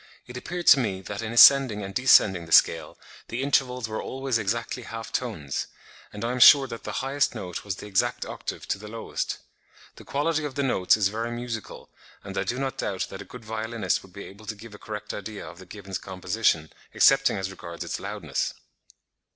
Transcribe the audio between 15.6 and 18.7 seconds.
gibbon's composition, excepting as regards its loudness."